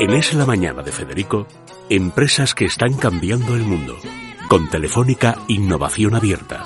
[0.00, 1.46] En Es la Mañana de Federico,
[1.90, 3.98] empresas que están cambiando el mundo.
[4.48, 6.64] Con Telefónica Innovación Abierta.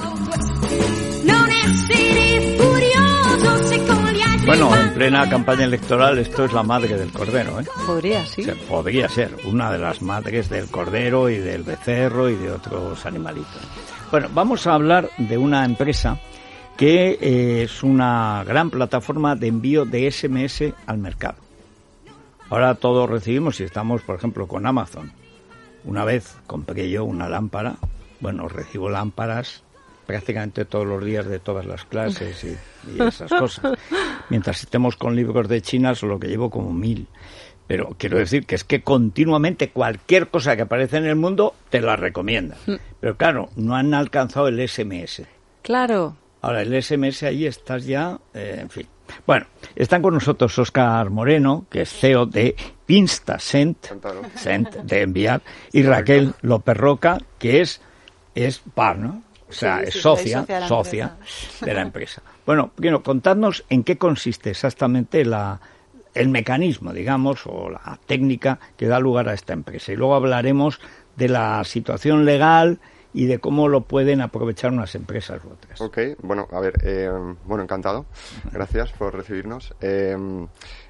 [4.46, 7.64] Bueno, en plena campaña electoral esto es la madre del cordero, ¿eh?
[7.84, 8.46] Podría, sí.
[8.68, 13.62] podría ser una de las madres del cordero y del becerro y de otros animalitos.
[14.12, 16.20] Bueno, vamos a hablar de una empresa
[16.76, 21.43] que eh, es una gran plataforma de envío de SMS al mercado.
[22.50, 25.12] Ahora todos recibimos, si estamos, por ejemplo, con Amazon.
[25.84, 27.76] Una vez compré yo una lámpara,
[28.20, 29.62] bueno, recibo lámparas
[30.06, 33.78] prácticamente todos los días de todas las clases y, esas cosas.
[34.28, 37.06] Mientras estemos con libros de China, solo que llevo como mil.
[37.66, 41.80] Pero quiero decir que es que continuamente cualquier cosa que aparece en el mundo te
[41.80, 42.56] la recomienda.
[42.66, 42.74] Mm.
[43.00, 45.22] Pero claro, no han alcanzado el SMS.
[45.62, 46.16] Claro.
[46.42, 48.86] Ahora, el SMS ahí estás ya, eh, en fin.
[49.26, 52.54] Bueno, están con nosotros Oscar Moreno, que es CEO de
[52.88, 53.76] Instasend,
[54.34, 57.80] Sent, de enviar, y Raquel López Roca, que es,
[58.34, 59.22] es par, ¿no?
[59.48, 61.16] O sea, es socia, socia,
[61.60, 62.22] de, la empresa.
[62.44, 65.60] Bueno, bueno, contadnos en qué consiste exactamente la,
[66.14, 69.92] el mecanismo, digamos, o la técnica que da lugar a esta empresa.
[69.92, 70.80] Y luego hablaremos
[71.16, 72.80] de la situación legal
[73.14, 75.80] y de cómo lo pueden aprovechar unas empresas u otras.
[75.80, 77.10] Ok, bueno, a ver, eh,
[77.44, 78.04] bueno, encantado.
[78.52, 79.72] Gracias por recibirnos.
[79.80, 80.16] Eh,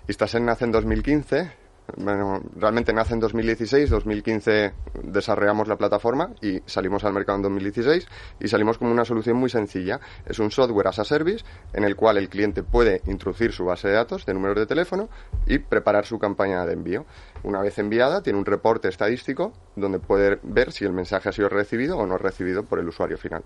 [0.09, 1.64] Istasen nace en 2015
[1.97, 8.07] bueno, realmente nace en 2016, 2015 desarrollamos la plataforma y salimos al mercado en 2016
[8.41, 10.01] y salimos como una solución muy sencilla.
[10.25, 13.89] Es un software as a service en el cual el cliente puede introducir su base
[13.89, 15.09] de datos de números de teléfono
[15.47, 17.05] y preparar su campaña de envío.
[17.43, 21.51] Una vez enviada, tiene un reporte estadístico donde puede ver si el mensaje ha sido
[21.51, 23.45] recibido o no recibido por el usuario final.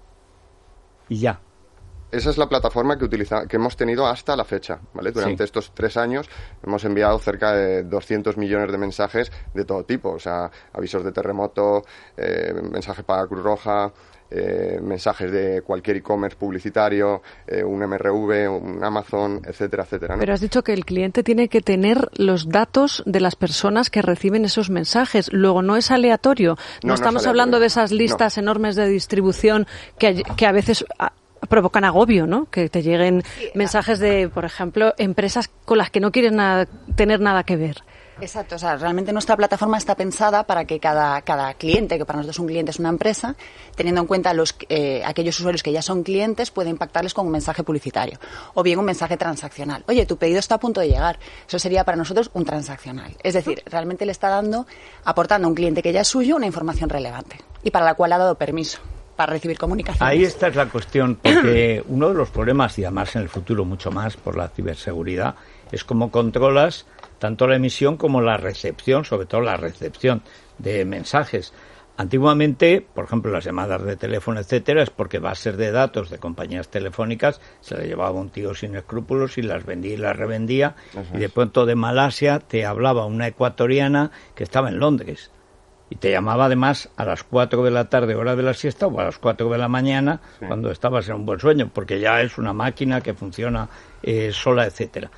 [1.09, 1.41] Y ya,
[2.11, 5.13] esa es la plataforma que, utiliza, que hemos tenido hasta la fecha, ¿vale?
[5.13, 6.29] Durante estos tres años
[6.65, 11.13] hemos enviado cerca de 200 millones de mensajes de todo tipo, o sea, avisos de
[11.13, 11.85] terremoto,
[12.17, 13.93] eh, mensajes para Cruz Roja,
[14.31, 20.17] eh, mensajes de cualquier e-commerce publicitario, eh, un MRV, un Amazon, etcétera, etcétera.
[20.19, 24.03] Pero has dicho que el cliente tiene que tener los datos de las personas que
[24.03, 25.33] reciben esos mensajes.
[25.33, 26.59] Luego no es aleatorio.
[26.83, 29.67] No, estamos hablando de esas listas enormes de distribución
[29.99, 30.85] que, que a veces
[31.49, 32.47] provocan agobio, ¿no?
[32.51, 33.23] Que te lleguen
[33.55, 36.33] mensajes de, por ejemplo, empresas con las que no quieres
[36.97, 37.83] tener nada que ver.
[38.21, 42.17] Exacto, o sea, realmente nuestra plataforma está pensada para que cada, cada cliente, que para
[42.17, 43.37] nosotros un cliente es una empresa,
[43.77, 47.33] teniendo en cuenta los, eh, aquellos usuarios que ya son clientes, puede impactarles con un
[47.33, 48.19] mensaje publicitario
[48.55, 49.85] o bien un mensaje transaccional.
[49.87, 51.19] Oye, tu pedido está a punto de llegar.
[51.47, 53.17] Eso sería para nosotros un transaccional.
[53.23, 54.67] Es decir, realmente le está dando,
[55.05, 58.13] aportando a un cliente que ya es suyo una información relevante y para la cual
[58.13, 58.81] ha dado permiso
[59.19, 60.01] para recibir comunicaciones.
[60.01, 63.65] Ahí está es la cuestión, porque uno de los problemas, y además en el futuro
[63.65, 65.35] mucho más por la ciberseguridad,
[65.73, 66.87] es cómo controlas
[67.19, 70.23] tanto la emisión como la recepción, sobre todo la recepción
[70.59, 71.53] de mensajes.
[71.97, 76.69] Antiguamente, por ejemplo, las llamadas de teléfono, etcétera, es porque bases de datos de compañías
[76.69, 80.77] telefónicas se le llevaba un tío sin escrúpulos y las vendía y las revendía.
[81.13, 85.33] y de pronto de Malasia te hablaba una ecuatoriana que estaba en Londres
[85.91, 89.01] y te llamaba además a las 4 de la tarde, hora de la siesta, o
[89.01, 92.39] a las 4 de la mañana, cuando estabas en un buen sueño, porque ya es
[92.39, 93.69] una máquina que funciona
[94.03, 95.11] eh, sola, etcétera.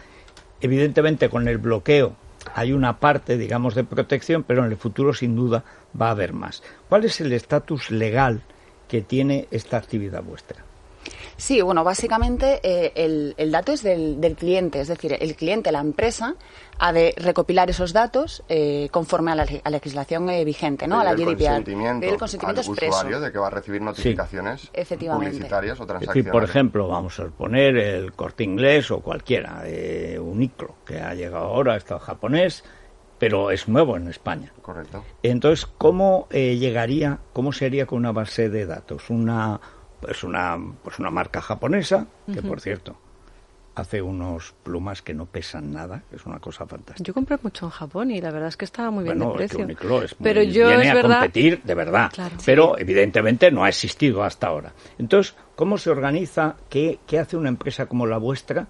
[0.61, 2.15] Evidentemente, con el bloqueo
[2.55, 5.65] hay una parte, digamos, de protección, pero en el futuro, sin duda,
[6.01, 6.63] va a haber más.
[6.89, 8.43] ¿Cuál es el estatus legal
[8.89, 10.70] que tiene esta actividad vuestra?
[11.41, 16.35] Sí, bueno, básicamente eh, el, dato es del, cliente, es decir, el cliente, la empresa,
[16.79, 21.01] ha de recopilar esos datos eh, conforme a la, legislación eh, vigente, ¿no?
[21.01, 21.65] a la GDPR.
[21.65, 26.31] Consentimiento el consentimiento al usuario de que va a recibir notificaciones publicitarias o transaccionales.
[26.31, 29.63] por ejemplo, vamos a poner el corte inglés o cualquiera,
[30.21, 32.65] un ICRO, que ha llegado ahora, está japonés,
[33.19, 34.53] pero es nuevo en España.
[34.61, 35.05] Correcto.
[35.23, 39.09] Entonces, ¿cómo llegaría, cómo sería con una base de datos?
[39.09, 39.59] Una
[40.09, 42.97] es una, pues una marca japonesa, que por cierto
[43.75, 47.07] hace unos plumas que no pesan nada, es una cosa fantástica.
[47.07, 49.67] Yo compré mucho en Japón y la verdad es que estaba muy bien de precio.
[50.03, 52.11] Es pero yo viene a competir de verdad,
[52.45, 54.73] pero evidentemente no ha existido hasta ahora.
[54.99, 56.57] Entonces, ¿cómo se organiza?
[56.69, 58.69] ¿Qué, qué hace una empresa como la vuestra?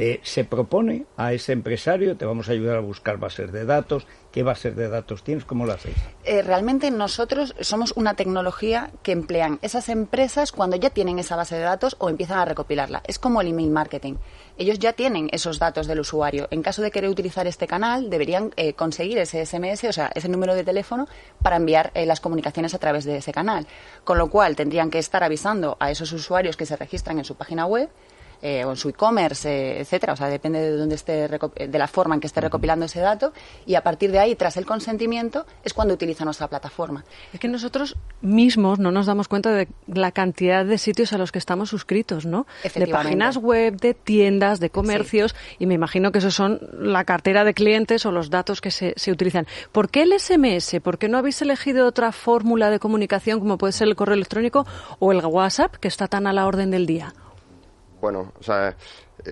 [0.00, 4.06] Eh, se propone a ese empresario, te vamos a ayudar a buscar bases de datos,
[4.30, 5.96] qué bases de datos tienes, cómo lo hacéis.
[6.22, 11.56] Eh, realmente nosotros somos una tecnología que emplean esas empresas cuando ya tienen esa base
[11.56, 13.02] de datos o empiezan a recopilarla.
[13.08, 14.14] Es como el email marketing.
[14.56, 16.46] Ellos ya tienen esos datos del usuario.
[16.52, 20.28] En caso de querer utilizar este canal, deberían eh, conseguir ese SMS, o sea, ese
[20.28, 21.08] número de teléfono,
[21.42, 23.66] para enviar las comunicaciones a través de ese canal.
[24.04, 27.34] Con lo cual, tendrían que estar avisando a esos usuarios que se registran en su
[27.34, 27.90] página web
[28.42, 30.12] eh, o en su e-commerce, eh, etcétera.
[30.12, 33.32] O sea, depende de dónde esté de la forma en que esté recopilando ese dato
[33.66, 37.04] y a partir de ahí, tras el consentimiento, es cuando utiliza nuestra plataforma.
[37.32, 41.32] Es que nosotros mismos no nos damos cuenta de la cantidad de sitios a los
[41.32, 42.46] que estamos suscritos, ¿no?
[42.74, 47.44] De páginas web, de tiendas, de comercios y me imagino que esos son la cartera
[47.44, 49.46] de clientes o los datos que se, se utilizan.
[49.72, 50.80] ¿Por qué el SMS?
[50.82, 54.66] ¿Por qué no habéis elegido otra fórmula de comunicación como puede ser el correo electrónico
[54.98, 57.14] o el WhatsApp que está tan a la orden del día?
[58.00, 58.74] Bueno, o sea, eh,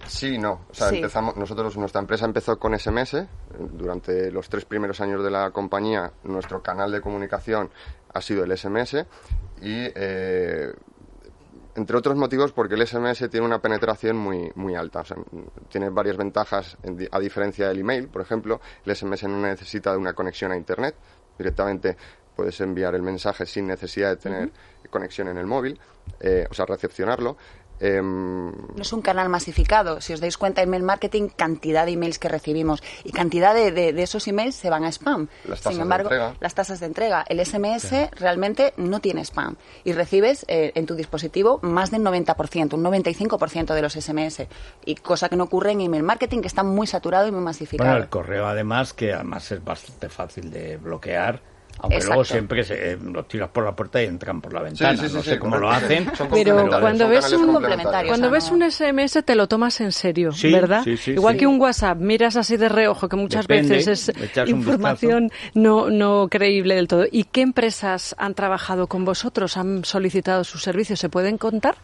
[0.06, 0.66] sí y no.
[0.70, 3.26] O sea, empezamos, nosotros, nuestra empresa empezó con SMS.
[3.72, 7.70] Durante los tres primeros años de la compañía, nuestro canal de comunicación
[8.12, 8.94] ha sido el SMS
[9.62, 10.72] y, eh,
[11.76, 15.00] entre otros motivos, porque el SMS tiene una penetración muy, muy alta.
[15.00, 15.16] O sea,
[15.68, 16.76] tiene varias ventajas,
[17.10, 18.60] a diferencia del email, por ejemplo.
[18.84, 20.96] El SMS no necesita de una conexión a Internet.
[21.38, 21.96] Directamente
[22.34, 24.50] puedes enviar el mensaje sin necesidad de tener
[24.90, 25.78] conexión en el móvil,
[26.20, 27.36] eh, o sea, recepcionarlo.
[27.80, 30.00] Em, no es un canal masificado.
[30.00, 33.90] Si os dais cuenta, en mail marketing, cantidad de emails que recibimos y cantidad de,
[34.02, 35.28] esos emails se van a spam.
[35.60, 37.24] Sin embargo, las tasas de entrega.
[37.28, 42.74] El SMS realmente no tiene spam y recibes eh, en tu dispositivo más del 90%,
[42.74, 44.46] un 95% de los SMS.
[44.84, 47.90] Y cosa que no ocurre en email marketing, que está muy saturado y muy masificado.
[47.90, 52.92] Bueno, el correo además, que además es bastante fácil de bloquear aunque luego siempre se,
[52.92, 55.02] eh, los tiras por la puerta y entran por la ventana.
[55.02, 56.10] no sé cómo lo hacen.
[56.30, 57.62] Pero cuando ves un
[58.06, 60.84] cuando ves un SMS te lo tomas en serio, ¿verdad?
[60.86, 64.12] Igual que un WhatsApp, miras así de reojo que muchas veces es
[64.46, 67.04] información no no creíble del todo.
[67.10, 69.56] ¿Y qué empresas han trabajado con vosotros?
[69.56, 70.98] ¿Han solicitado sus servicios?
[70.98, 71.76] ¿Se pueden contar?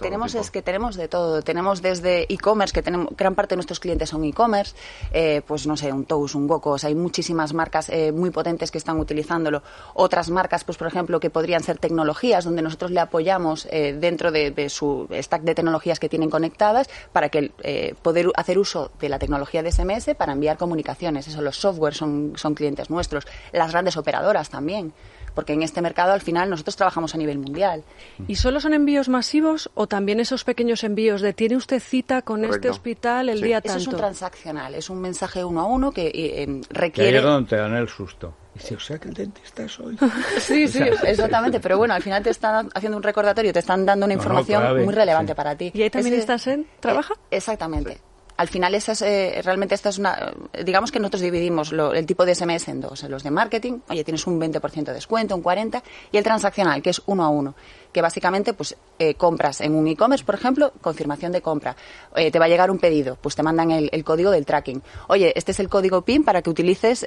[0.00, 1.42] tenemos es que tenemos de todo.
[1.42, 4.74] Tenemos desde e-commerce que tenemos gran parte de nuestros clientes son e-commerce,
[5.12, 8.78] eh, pues no sé, un Tous, un Gocos, hay muchísimas marcas eh, muy potentes que
[8.78, 9.62] están utilizándolo.
[9.94, 14.30] Otras marcas, pues por ejemplo, que podrían ser tecnologías, donde nosotros le apoyamos eh, dentro
[14.32, 19.08] de, su stack de tecnologías que tienen conectadas para que eh, poder hacer uso de
[19.08, 21.28] la tecnología de SMS para enviar comunicaciones.
[21.28, 23.26] Eso, los software son, son clientes nuestros.
[23.52, 24.92] Las grandes operadoras también
[25.34, 27.84] porque en este mercado al final nosotros trabajamos a nivel mundial.
[28.28, 32.44] ¿Y solo son envíos masivos o también esos pequeños envíos de tiene usted cita con
[32.44, 33.78] este hospital el día tanto?
[33.78, 37.18] Eso es un transaccional, es un mensaje uno a uno que eh, requiere...
[37.18, 38.34] Que donde te dan el susto.
[38.54, 39.98] Dice, o sea que el dentista es hoy.
[40.38, 41.60] sí, sí, exactamente.
[41.60, 44.94] Pero bueno, al final te están haciendo un recordatorio, te están dando una información muy
[44.94, 45.72] relevante para ti.
[45.74, 46.66] ¿Y ahí también estás en?
[46.80, 47.14] ¿Trabaja?
[47.30, 48.00] Eh, exactamente
[48.36, 50.32] al final esa es, eh, realmente esta es una
[50.64, 54.26] digamos que nosotros dividimos el tipo de SMS en dos los de marketing oye tienes
[54.26, 57.54] un 20% de descuento un 40 y el transaccional que es uno a uno
[57.92, 61.76] que básicamente pues eh, compras en un e-commerce por ejemplo confirmación de compra
[62.16, 64.82] eh, te va a llegar un pedido pues te mandan el, código del tracking.
[65.08, 67.06] Oye este es el código PIN para que utilices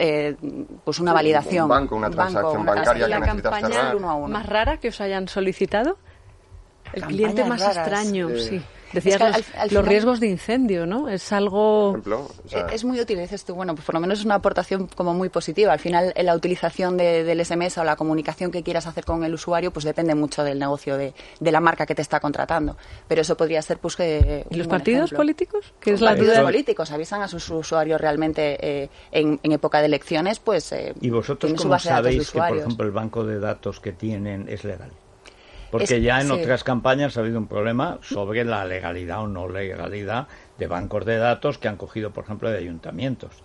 [0.84, 1.64] pues una validación.
[1.64, 2.66] un banco una transacción.
[2.66, 4.28] bancaria la campaña uno a uno.
[4.30, 5.98] más rara que os hayan solicitado
[6.94, 8.62] el cliente más extraño sí
[8.94, 9.22] Decías
[9.72, 11.10] los, riesgos de incendio, ¿no?
[11.10, 11.98] Es algo...
[12.52, 15.14] Eh, es muy útil, dices tú, bueno, pues por lo menos es una aportación como
[15.14, 15.74] muy positiva.
[15.74, 19.72] Al final, la utilización del SMS o la comunicación que quieras hacer con el usuario,
[19.72, 22.78] pues depende mucho del negocio de, la marca que te está contratando.
[23.08, 24.46] Pero eso podría ser, pues, que...
[24.50, 25.74] ¿Y los partidos políticos?
[25.80, 26.42] Que es la duda?
[26.42, 30.72] políticos avisan a sus usuarios realmente eh, en, época de elecciones, pues...
[30.72, 34.64] Eh, ¿Y vosotros cómo sabéis que, por ejemplo, el banco de datos que tienen es
[34.64, 34.92] legal?
[35.72, 40.28] Porque ya en otras campañas ha habido un problema sobre la legalidad o no legalidad
[40.58, 43.44] de bancos de datos que han cogido, por ejemplo, de ayuntamientos.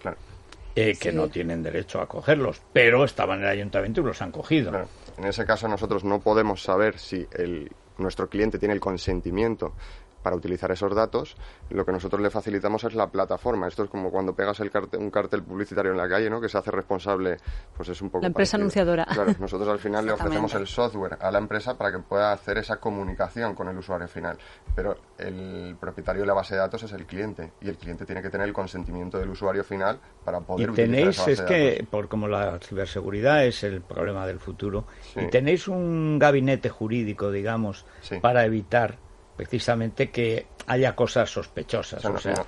[0.74, 4.32] Eh, que no tienen derecho a cogerlos, pero estaban en el ayuntamiento y los han
[4.32, 4.72] cogido.
[5.18, 9.74] En ese caso nosotros no podemos saber si el, nuestro cliente tiene el consentimiento
[10.22, 11.36] para utilizar esos datos,
[11.70, 13.68] lo que nosotros le facilitamos es la plataforma.
[13.68, 16.40] Esto es como cuando pegas el un cartel publicitario en la calle, ¿no?
[16.40, 17.36] Que se hace responsable,
[17.76, 18.22] pues es un poco...
[18.22, 19.04] La empresa anunciadora.
[19.04, 22.58] Claro, nosotros al final le ofrecemos el software a la empresa para que pueda hacer
[22.58, 24.38] esa comunicación con el usuario final.
[24.74, 28.22] Pero el propietario de la base de datos es el cliente y el cliente tiene
[28.22, 32.28] que tener el consentimiento del usuario final para poder y tenéis, es que, por como
[32.28, 34.84] la ciberseguridad es el problema del futuro,
[35.16, 37.84] y tenéis un gabinete jurídico, digamos,
[38.20, 38.98] para evitar
[39.36, 42.02] precisamente que haya cosas sospechosas.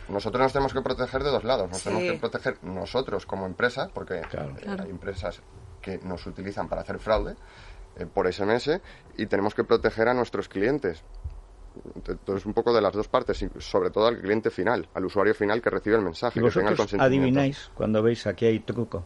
[0.09, 1.71] nosotros nos tenemos que proteger de dos lados.
[1.71, 4.23] Nos tenemos que proteger nosotros como empresa, porque
[4.67, 5.43] hay empresas
[5.81, 7.37] que nos utilizan para hacer fraude
[7.97, 8.81] eh, por SMS,
[9.17, 11.03] y tenemos que proteger a nuestros clientes.
[11.97, 15.61] Entonces, un poco de las dos partes, sobre todo al cliente final, al usuario final
[15.61, 16.39] que recibe el mensaje.
[16.39, 19.05] ¿Y vosotros adivináis cuando veis aquí hay truco?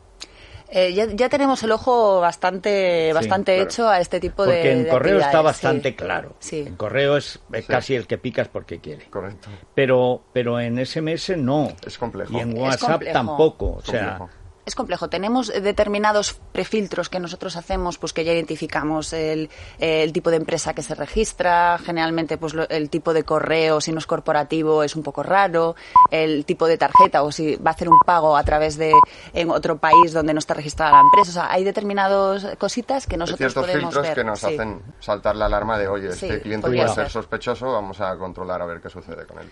[0.71, 4.53] Eh, ya, tenemos el ojo bastante, bastante hecho a este tipo de.
[4.53, 6.37] Porque en correo está bastante claro.
[6.53, 9.07] En correo es casi el que picas porque quiere.
[9.07, 9.49] Correcto.
[9.75, 11.73] Pero, pero en SMS no.
[11.87, 12.37] Es complejo.
[12.37, 13.77] Y en WhatsApp tampoco.
[13.77, 14.21] O sea,
[14.69, 15.09] es complejo.
[15.09, 20.75] Tenemos determinados prefiltros que nosotros hacemos, pues que ya identificamos el, el tipo de empresa
[20.75, 25.03] que se registra, generalmente pues el tipo de correo, si no es corporativo, es un
[25.03, 25.75] poco raro,
[26.11, 28.93] el tipo de tarjeta o si va a hacer un pago a través de
[29.33, 31.31] en otro país donde no está registrada la empresa.
[31.31, 34.15] O sea, hay determinadas cositas que nosotros ciertos podemos filtros ver.
[34.15, 34.47] que nos Sí.
[34.47, 37.11] hacen saltar la alarma de, oye, Sí, este cliente puede ser ser.
[37.11, 39.51] sospechoso, vamos a controlar a ver qué sucede con él.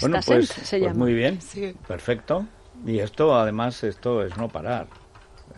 [0.00, 0.94] Bueno, pues, se pues llama.
[0.94, 1.74] muy bien, Sí.
[1.86, 2.46] perfecto.
[2.84, 4.86] Y esto, además, esto es no parar.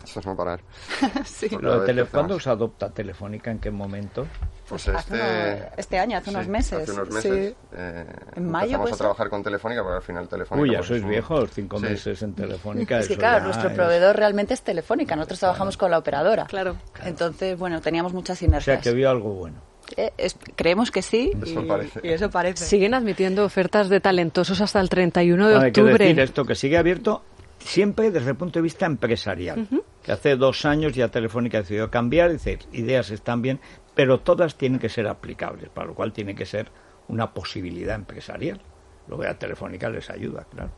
[0.03, 0.59] Eso es no parar.
[1.25, 1.47] Sí.
[1.49, 3.51] Porque Lo de ¿Cuándo se adopta Telefónica?
[3.51, 4.27] ¿En qué momento?
[4.69, 5.69] Pues este...
[5.77, 6.83] este año, hace unos sí, meses.
[6.83, 7.29] Hace unos Sí.
[7.29, 7.55] meses.
[7.73, 8.05] eh,
[8.35, 10.61] En mayo, empezamos puede a trabajar con Telefónica, porque al final Telefónica...
[10.63, 11.83] Uy, ya pues, sois un- viejos, cinco Sí.
[11.85, 12.99] meses en Telefónica.
[12.99, 15.15] Es que claro, nuestro es- proveedor realmente es Telefónica.
[15.15, 16.45] Nosotros trabajamos con la operadora.
[16.45, 16.75] Claro.
[17.03, 18.81] Entonces, bueno, teníamos muchas O sea, sinergias.
[18.81, 19.57] que vio algo bueno.
[19.95, 21.31] Eh, es- creemos que sí.
[21.41, 21.99] Eso y, parece.
[22.03, 22.65] y eso parece.
[22.65, 26.03] Siguen admitiendo ofertas de talentosos hasta el 31 de Bueno, hay que octubre.
[26.05, 27.23] decir esto, que sigue abierto
[27.59, 29.67] siempre desde el punto de vista empresarial.
[30.03, 33.59] Que hace dos años ya Telefónica decidió cambiar, dice, ideas están bien,
[33.95, 36.69] pero todas tienen que ser aplicables, para lo cual tiene que ser
[37.07, 38.61] una posibilidad empresarial.
[39.07, 40.71] Luego ya Telefónica les ayuda, claro.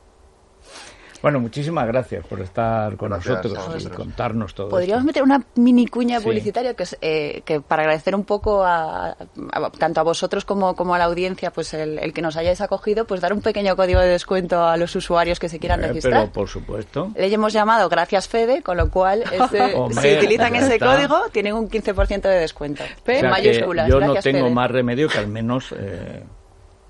[1.22, 3.98] Bueno, muchísimas gracias por estar con Gracias nosotros y vosotros.
[3.98, 5.08] contarnos todo Podríamos esto.
[5.08, 6.26] meter una mini cuña Sí.
[6.26, 10.76] publicitaria que es eh, que para agradecer un poco a, a- tanto a vosotros como,
[10.76, 13.76] como a la audiencia pues el, el que nos hayáis acogido pues dar un pequeño
[13.76, 17.12] código de descuento a los usuarios que se quieran Eh, registrar pero por supuesto.
[17.16, 20.96] le hemos llamado gracias Fede con lo cual ese- Hombre, si utilizan ese está.
[20.96, 24.56] código tienen un 15% de descuento O en sea mayúsculas yo no gracias tengo Fede.
[24.56, 26.24] más remedio que al menos, eh,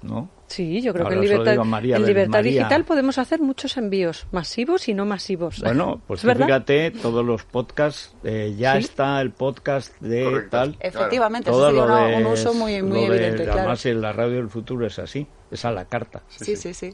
[0.03, 0.29] ¿no?
[0.49, 2.51] Sí, yo creo Ahora que en Libertad, María, en libertad María.
[2.63, 5.61] Digital podemos hacer muchos envíos, masivos y no masivos.
[5.61, 6.47] Bueno, pues ¿Es verdad?
[6.47, 8.79] fíjate, todos los podcasts, eh, ya Sí.
[8.79, 10.49] está el podcast de Correcto.
[10.49, 10.75] tal.
[10.79, 13.59] efectivamente Todo eso sería lo una- de- un uso muy, muy lo de- evidente claro.
[13.59, 16.23] Además, en la radio del futuro es así, es a la carta.
[16.29, 16.93] sí sí sí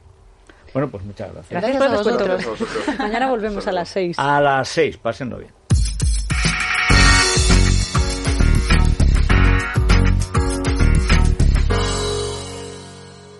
[0.73, 1.61] Bueno, pues muchas gracias.
[1.61, 2.27] Gracias, a vosotros.
[2.27, 2.99] Gracias a vosotros.
[2.99, 4.19] Mañana volvemos a las seis.
[4.19, 5.51] A las seis, pásenlo bien.